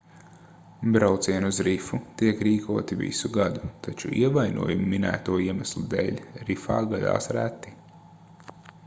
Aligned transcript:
braucieni 0.93 1.49
uz 1.51 1.57
rifu 1.67 1.99
tiek 2.21 2.39
rīkoti 2.47 2.97
visu 3.01 3.31
gadu 3.35 3.69
taču 3.89 4.13
ievainojumi 4.21 4.89
minēto 4.95 5.37
iemeslu 5.45 5.85
dēļ 5.93 6.19
rifā 6.49 6.79
gadās 6.95 7.31
reti 7.41 7.77